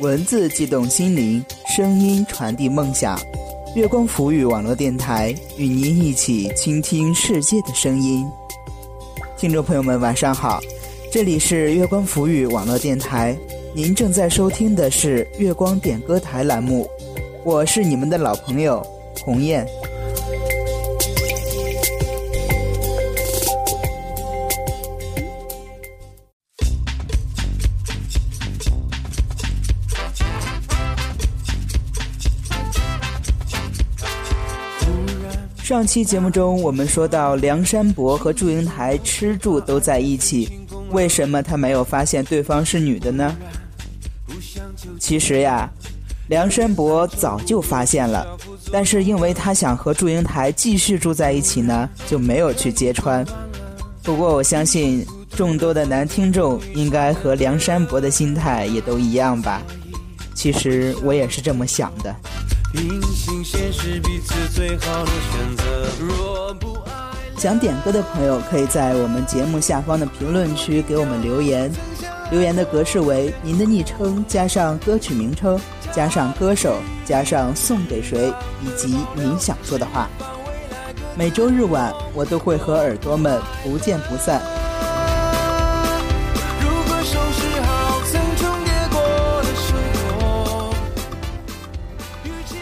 [0.00, 1.44] 文字激动心灵，
[1.76, 3.20] 声音传递梦想。
[3.74, 8.24] 月光浮语网络电台与您一起倾听世界的声音。
[9.36, 10.58] 听众朋友们，晚上好，
[11.12, 13.36] 这里是月光浮语网络电台，
[13.74, 16.88] 您正在收听的是月光点歌台栏目，
[17.44, 18.82] 我是你们的老朋友
[19.22, 19.66] 鸿雁。
[35.80, 40.46] 上期节目中，我们说到梁山伯和祝英台吃住都在一起，
[40.90, 43.34] 为什么他没有发现对方是女的呢？
[44.98, 45.70] 其实呀，
[46.28, 48.26] 梁山伯早就发现了，
[48.70, 53.24] 但是因为他想和祝英台继续住在一起呢，就没有去揭穿。
[54.02, 55.02] 不过我相信，
[55.34, 59.62] 众多的男听众应该和梁山伯的心态也都一样吧。
[60.34, 62.14] 其实我也是这么想的。
[62.72, 65.64] 平行线是彼此最好的选择。
[65.98, 66.92] 若不爱，
[67.36, 71.70] 想点歌的朋友可以在我们节目下方的评论区给我们留言。
[72.30, 75.60] 留言的格式为您的昵称加上歌曲名称
[75.90, 78.32] 加上歌手加上送给谁
[78.62, 80.08] 以及您想说的话。
[81.16, 84.40] 每周日晚，我都会和耳朵们不见不散。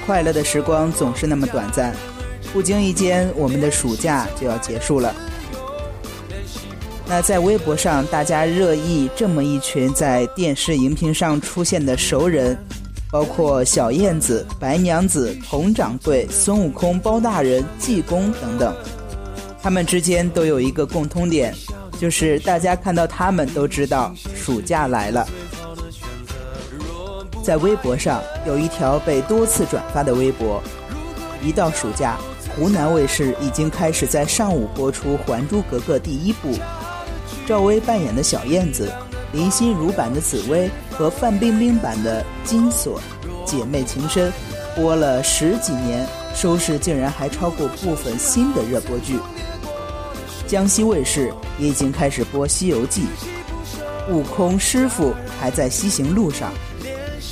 [0.09, 1.95] 快乐的时光总是那么短暂，
[2.51, 5.15] 不经意间，我们的暑假就要结束了。
[7.07, 12.57] 那在微博上，大家热议这么一群在电视荧屏上出现的熟人，
[13.11, 18.75] 包括小燕子、白娘子、佟掌柜、孙悟空、包大人、济公等等，
[19.63, 21.55] 他们之间都有一个共通点，
[22.01, 25.29] 就是大家看到他们都知道暑假来了。
[27.49, 30.63] 在微博上有一条被多次转发的微博，
[31.43, 32.19] 一到暑假，
[32.55, 36.53] 湖南卫视已经开始在上午播出《还珠格格》第一部，
[37.47, 38.93] 赵薇扮演的小燕子，
[39.33, 43.01] 林心如版的紫薇和范冰冰版的金锁，
[43.47, 44.31] 姐妹情深，
[44.77, 49.19] 播了十几年，收视竟然还超过部分新的热播剧。
[50.47, 53.05] 江西卫视也已经开始播《西游记》，
[54.13, 56.53] 悟空师傅还在西行路上。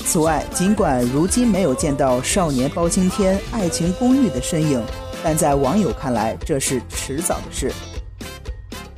[0.06, 4.80] 此外，尽管如今没有见到少年包青天、爱情公寓的身影，
[5.22, 7.72] 但在网友看来，这是迟早的事。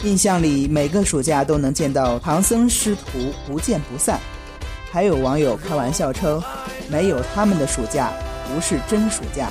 [0.04, 4.20] 印象里，每个暑假都能见到唐僧师徒不见不散。
[4.92, 6.42] 还有网友开玩笑称，
[6.90, 8.12] 没有他们的暑假
[8.46, 9.48] 不是真暑假。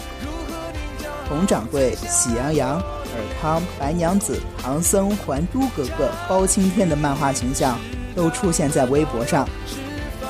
[1.27, 7.77] 佟掌柜、喜羊羊、尔康、白娘子、唐僧、还珠格格、包青天的漫画形象
[8.15, 9.45] 都出现在微博上。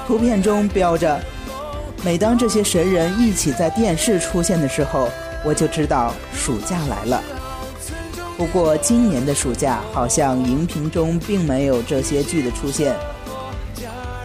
[0.08, 1.20] 图片中标着，
[2.02, 5.10] 每当这些神人一起在电视出现的时候，
[5.44, 7.22] 我就知道暑假来了。
[8.38, 12.96] 不过今年的暑假好像荧屏中并没有这些剧的出现。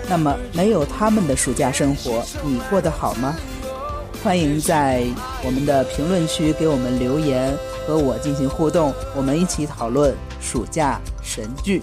[0.09, 3.35] 那么没有他们的暑假生活，你过得好吗？
[4.23, 5.03] 欢迎在
[5.45, 7.53] 我们的评论区给我们留言，
[7.89, 11.83] 和我进行互动，我们一起讨论暑假神剧。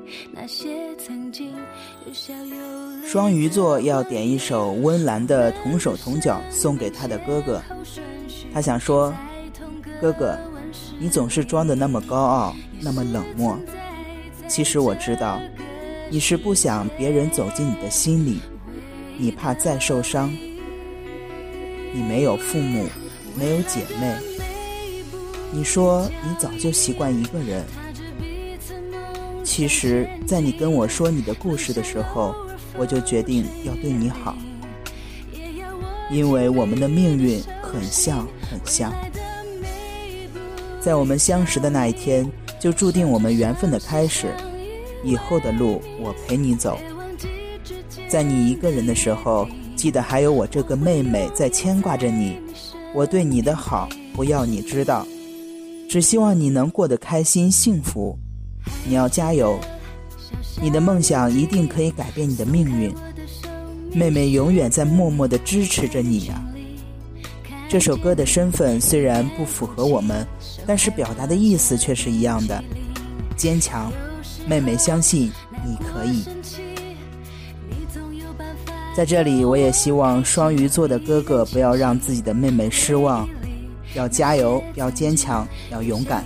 [3.05, 7.61] 双鱼座要点一首温岚的《同手同脚》送给他的哥哥，
[8.53, 9.13] 他想说
[10.01, 10.37] ：“哥哥，
[10.99, 13.57] 你总是装的那么高傲，那么冷漠。
[14.47, 15.39] 其实我知道，
[16.09, 18.39] 你是不想别人走进你的心里，
[19.17, 20.31] 你怕再受伤。
[21.93, 22.85] 你没有父母，
[23.35, 24.15] 没有姐妹。
[25.51, 27.65] 你说你早就习惯一个人。”
[29.53, 32.33] 其实，在你跟我说你的故事的时候，
[32.77, 34.33] 我就决定要对你好，
[36.09, 38.93] 因为我们的命运很像，很像。
[40.79, 42.25] 在我们相识的那一天，
[42.61, 44.33] 就注定我们缘分的开始。
[45.03, 46.79] 以后的路，我陪你走。
[48.07, 49.45] 在你一个人的时候，
[49.75, 52.39] 记得还有我这个妹妹在牵挂着你。
[52.95, 55.05] 我对你的好，不要你知道，
[55.89, 58.17] 只希望你能过得开心幸福。
[58.85, 59.59] 你要加油，
[60.61, 62.93] 你的梦想一定可以改变你的命运。
[63.93, 66.41] 妹妹永远在默默的支持着你呀。
[67.67, 70.27] 这首歌的身份虽然不符合我们，
[70.65, 72.63] 但是表达的意思却是一样的。
[73.37, 73.91] 坚强，
[74.45, 75.31] 妹妹相信
[75.65, 76.23] 你可以。
[78.93, 83.27] 在这里，我也希望双鱼座的哥哥不要让自己的妹妹失望，
[83.95, 86.25] 要加油，要坚强，要勇敢，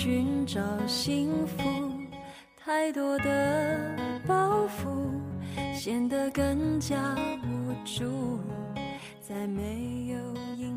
[0.00, 1.64] 寻找幸福。
[2.64, 3.80] 太多的
[4.28, 4.86] 包袱
[5.74, 8.38] 显得更加无助，
[9.20, 10.16] 在没有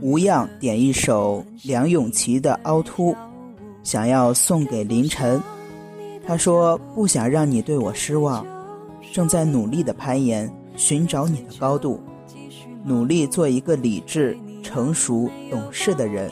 [0.02, 3.14] 无恙点一首梁咏琪的《凹凸》，
[3.84, 5.40] 想要送给凌晨。
[6.26, 8.44] 他说不想让你对我失望，
[9.14, 12.02] 正在努力的攀岩，寻找你的高度，
[12.84, 16.32] 努力做一个理智、成熟、懂事的人。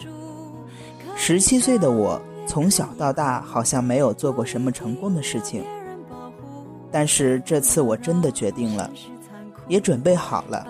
[1.15, 5.63] 十七岁的我，从小到大好像没有做过什么成功的事情，
[6.91, 8.89] 但是这次我真的决定了，
[9.67, 10.65] 也准备好了，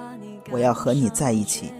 [0.52, 1.72] 我要和你在一起。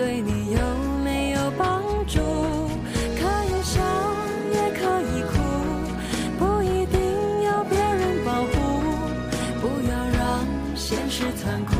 [0.00, 0.60] 对你有
[1.04, 2.20] 没有帮助？
[3.20, 3.82] 可以笑，
[4.50, 5.36] 也可以哭，
[6.38, 8.48] 不一定要别人保护，
[9.60, 11.74] 不要让现实残酷，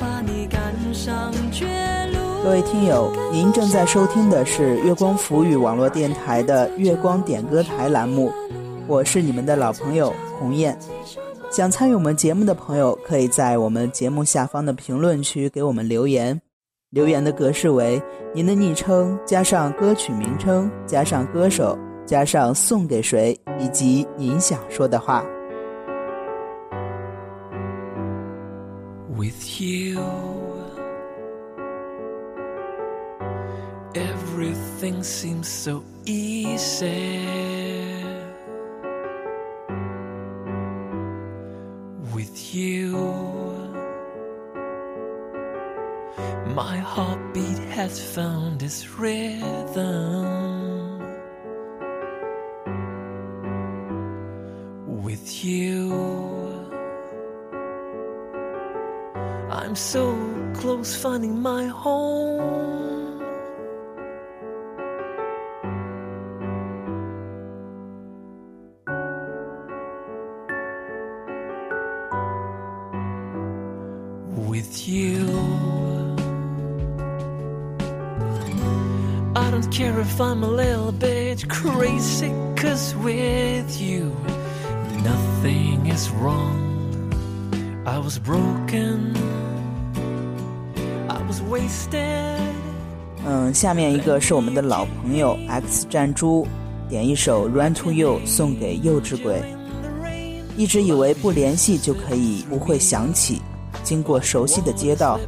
[0.00, 1.64] 把你赶上绝
[2.12, 2.42] 路。
[2.42, 8.32] 各位听友，您正在收听的是月光浮语网络电台的月光点歌台栏目，
[8.88, 10.76] 我是你们的老朋友红艳。
[11.52, 16.42] 想参与我们节目的朋友，可以在我们节目下方的评论区给我们留言。
[16.92, 18.00] 留言的格式为
[18.34, 25.24] 您的昵称加上歌曲名称加上歌手加上送给谁以及您想说的话。
[29.16, 30.00] With you,
[33.94, 37.20] everything seems so easy.
[42.12, 43.21] With you,
[46.54, 49.40] my heartbeat has found its rhythm.
[55.02, 55.92] With you,
[59.50, 60.14] I'm so
[60.54, 62.81] close finding my home.
[80.12, 84.14] If I'm a little bit crazy, cause with you,
[85.02, 87.14] nothing is wrong.
[87.86, 89.16] I was broken,
[91.08, 92.52] I was wasted.
[93.24, 96.46] 嗯，下面一个是我们的老朋友 X 战猪，
[96.90, 99.42] 点一首《Run to You》送给幼稚鬼。
[100.58, 103.40] 一直以为不联系就可以不会想起，
[103.82, 105.18] 经过熟悉的街道，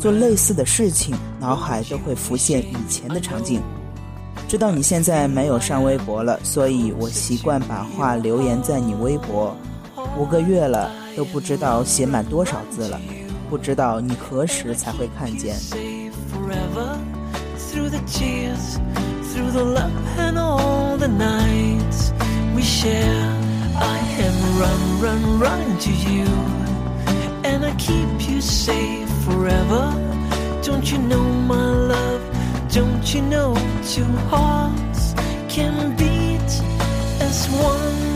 [0.00, 3.62] 做类似的事情，脑海都会浮现以前的场景。
[4.48, 9.56] 知道你现在没有上微博了，所以我习惯把话留言在你微博。
[10.16, 13.00] 五个月了，都不知道写满多少字了，
[13.50, 15.56] 不知道你何时才会看见。
[32.72, 33.54] Don't you know
[33.86, 35.14] two hearts
[35.48, 36.52] can beat
[37.20, 38.15] as one?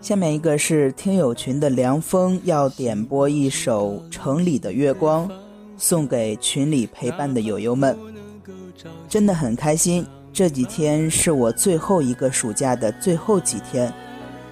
[0.00, 5.28] 下面一个是听友群的凉风要点播一首《城里的月光》，
[5.76, 7.96] 送给群里陪伴的友友们。
[9.08, 13.92] 真的很开心，这几天是我最后一个暑假的最后几天，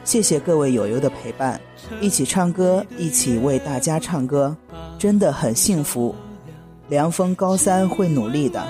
[0.04, 1.59] 谢谢各位友友的陪伴，
[2.00, 4.54] 一起唱歌，一起为大家唱歌，
[4.99, 6.14] 真的很幸福。
[6.90, 8.66] 凉风高三会努力的。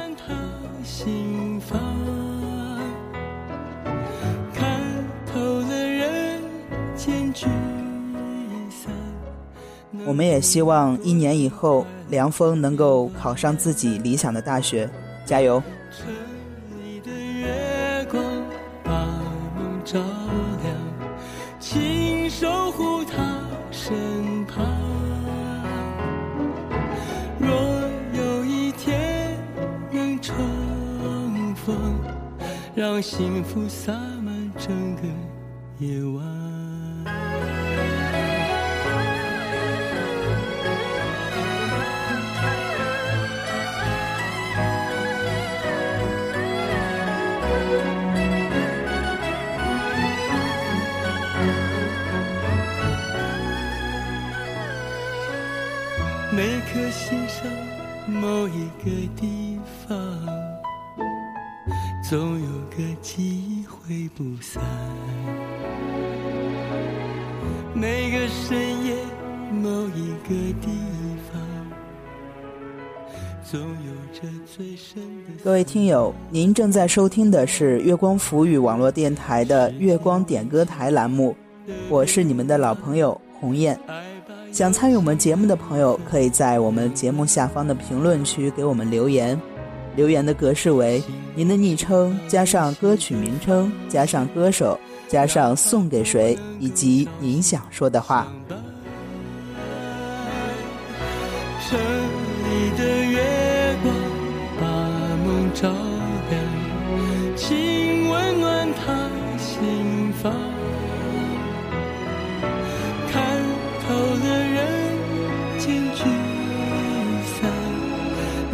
[10.08, 14.88] 我们也希望一年以后，凉风能够考上自己理想的大学，
[15.26, 15.62] 加油！
[15.92, 16.08] 城
[16.82, 18.24] 里的月光
[18.82, 18.90] 把
[19.54, 19.98] 梦照
[20.62, 20.74] 亮，
[21.60, 23.38] 请守护他
[23.70, 24.64] 身旁。
[27.38, 27.50] 若
[28.14, 29.36] 有一天
[29.92, 30.34] 能重
[31.54, 31.76] 逢，
[32.74, 35.02] 让幸福洒满整个
[35.80, 36.38] 夜晚。
[56.30, 57.50] 每颗心上
[58.06, 59.99] 某一个地方，
[62.08, 64.62] 总有个记忆挥不散。
[67.73, 68.94] 每个深夜，
[69.50, 70.68] 某一个地
[71.32, 71.40] 方，
[73.42, 75.42] 总有着最深的。
[75.42, 81.35] 各位听友，您正在收听的是月光浮语网络电台的月光点歌台栏目，
[81.88, 83.78] 我是你们的老朋友鸿雁。
[84.50, 89.40] 想参与我们节目的朋友，可以在我们节目下方的评论区给我们留言。
[89.94, 91.02] 留言的格式为
[91.34, 94.78] 您的昵称加上歌曲名称加上歌手
[95.08, 98.28] 加上送给谁以及您想说的话。
[101.68, 103.94] 城里的月光
[104.60, 104.66] 把
[105.26, 105.68] 梦照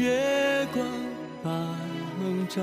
[0.00, 0.82] 月光
[1.42, 1.50] 把
[2.18, 2.62] 梦照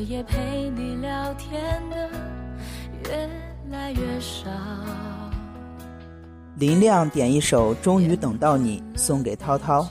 [0.00, 2.08] 彻夜陪你聊天的
[3.04, 3.28] 越
[3.70, 4.48] 来越少。
[6.56, 9.86] 林亮点一首《终于等到你》送给涛涛。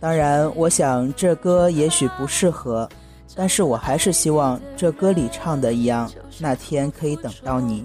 [0.00, 2.88] 当然，我想这歌也许不适合，
[3.34, 7.84] 但是我还是希望这歌里唱的一样，那天可以等到你。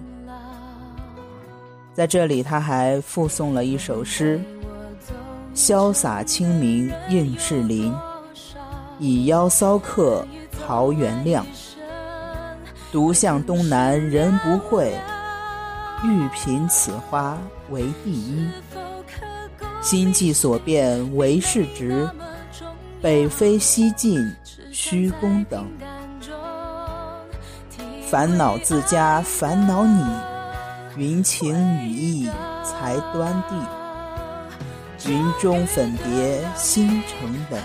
[1.94, 4.40] 在这里，他还附送了一首诗
[5.54, 7.94] ：“潇洒清明应是林，
[8.98, 10.26] 以腰骚客
[10.66, 11.46] 桃源亮。
[12.92, 14.94] 独向东南人不会，
[16.04, 17.38] 欲凭此花
[17.70, 18.50] 为第一。
[19.82, 22.10] 心计所变为事直，
[23.02, 24.20] 北非西进
[24.72, 25.66] 须公等。
[28.10, 30.04] 烦恼自家烦恼你。”
[30.98, 32.30] 云情雨意
[32.66, 37.58] 才端地，云中粉蝶心成等。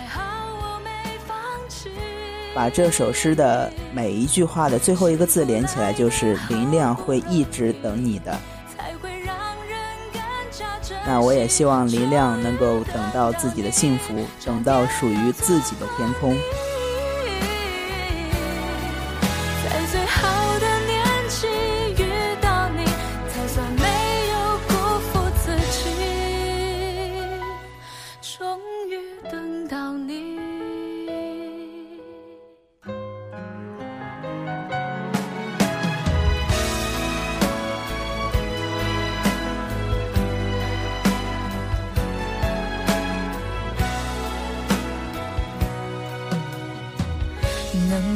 [2.56, 8.34] 把这首诗的每一句话的最后一个字连起来，就是林亮会一直等你的。
[11.04, 16.34] 那我也希望林亮能够等到自己的幸福，等到属于自己的天空。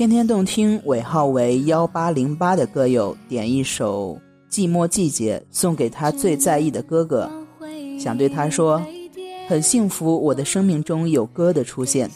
[0.00, 4.18] 天天动听尾号为幺八零八的歌友点一首
[4.50, 7.30] 《寂寞季节》，送给他最在意的哥哥，
[7.98, 8.80] 想对他说：
[9.46, 12.10] 很幸福，我的生命中有歌的出现。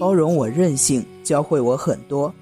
[0.00, 2.34] 包容我任性，教会我很多。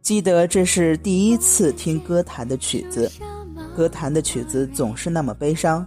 [0.00, 3.12] 记得这是第一次听歌坛的曲子，
[3.76, 5.86] 歌坛的曲子总是那么悲伤。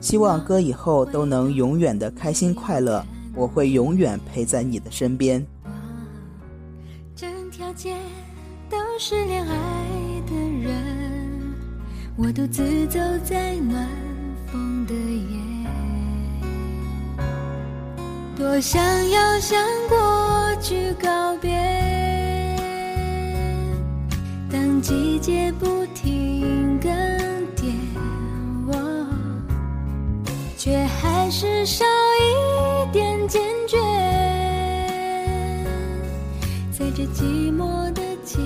[0.00, 5.46] 希望歌以后都能永远的开心快乐，我会永远陪在你的身边。
[7.78, 7.94] 街
[8.68, 9.54] 都是恋爱
[10.26, 11.54] 的人，
[12.16, 13.88] 我独自走在暖
[14.50, 15.38] 风的夜。
[18.36, 19.96] 多想要向过
[20.60, 21.56] 去告别，
[24.50, 26.90] 当季节不停更
[27.54, 27.72] 迭，
[28.66, 29.06] 我
[30.56, 33.76] 却还是少一点坚决，
[36.78, 38.38] 在这寂寞的季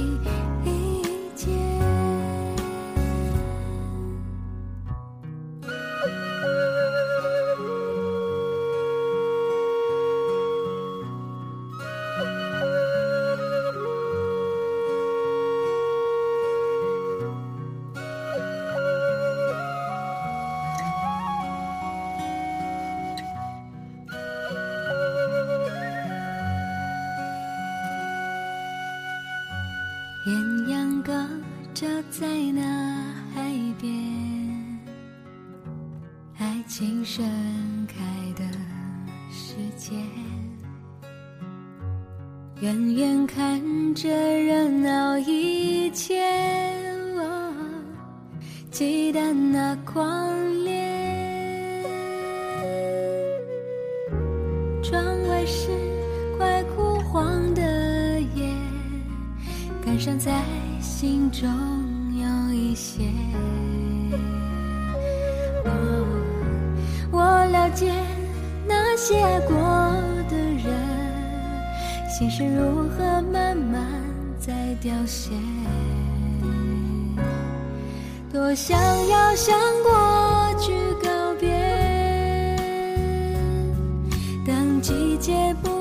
[37.14, 37.22] 盛
[37.86, 37.94] 开
[38.34, 38.42] 的
[39.30, 39.94] 世界。
[42.62, 43.60] 远远看
[43.94, 46.22] 着热闹一切，
[47.14, 47.54] 我
[48.70, 51.84] 期待那狂烈。
[54.82, 55.68] 窗外是
[56.38, 58.50] 快枯黄的叶。
[59.84, 60.42] 感伤在
[60.80, 61.46] 心中
[62.16, 63.02] 有一些。
[69.04, 69.56] 那些爱过
[70.30, 73.84] 的人，心事如何慢慢
[74.38, 75.32] 在凋谢。
[78.32, 79.90] 多想要向过
[80.60, 81.10] 去告
[81.40, 81.50] 别，
[84.46, 85.32] 当季节
[85.64, 85.71] 不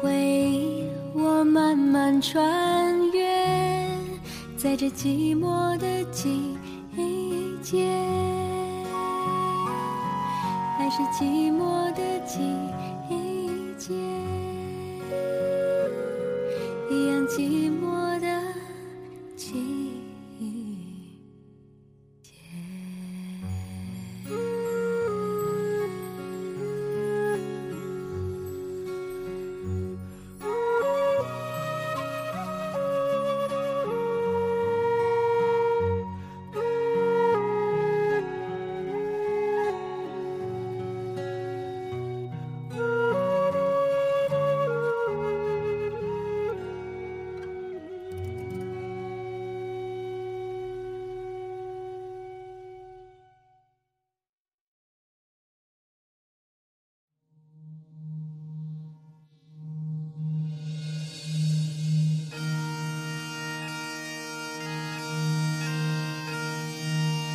[0.00, 3.88] 回忆我慢慢穿越。
[4.56, 6.56] 在这寂寞的季
[7.62, 7.86] 节，
[10.78, 12.38] 还是寂寞的季
[13.78, 13.94] 节，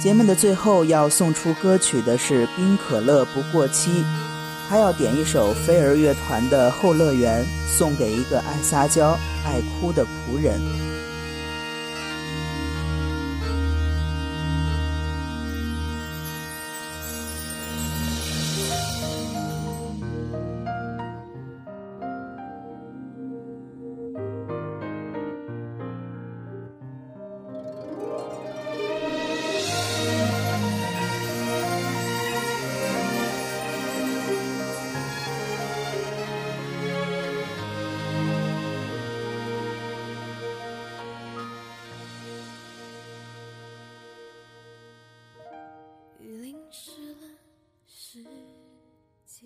[0.02, 4.02] 节目的最后要送出歌曲的是冰可乐不过期，
[4.70, 7.44] 他要点一首飞儿乐团的《后乐园》，
[7.78, 10.58] 送给一个爱撒娇、爱哭的仆人。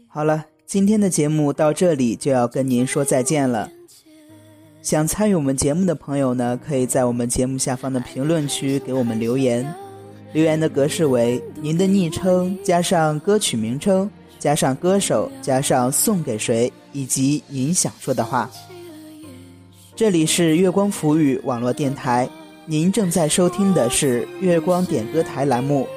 [0.08, 3.70] 好了今天的节目到这里就要跟您说再见了。
[4.82, 9.66] 想参与我们节目的朋友呢可以在我们节目下方的评论区给我们留言。
[10.34, 18.50] 留言的格式为您的昵称加上歌曲名称加上歌手加上送给谁以及您想说的话。
[19.96, 22.28] 这里是月光福语网络电台
[22.66, 25.88] 您正在收听的是月光点歌台栏目。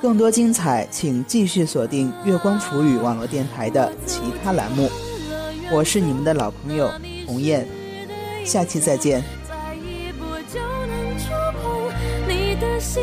[0.00, 4.90] 更多精彩请继续锁定月光浮语网络电台的其他栏目。
[5.70, 6.90] 我是你们的老朋友
[7.26, 7.68] 红艳
[8.44, 9.22] 下期再见。
[9.46, 11.28] 再一步就能触
[11.60, 11.92] 碰
[12.26, 13.02] 你的心。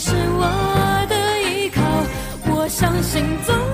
[0.00, 1.82] 是我的依靠
[2.52, 3.67] 我相信总